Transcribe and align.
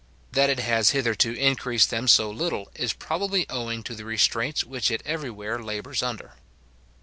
That 0.31 0.49
it 0.49 0.57
has 0.57 0.89
hitherto 0.97 1.33
increased 1.33 1.91
them 1.91 2.07
so 2.07 2.31
little, 2.31 2.71
is 2.73 2.91
probably 2.91 3.45
owing 3.51 3.83
to 3.83 3.93
the 3.93 4.03
restraints 4.03 4.63
which 4.63 4.89
it 4.89 5.03
everywhere 5.05 5.61
labours 5.63 6.01
under. 6.01 6.37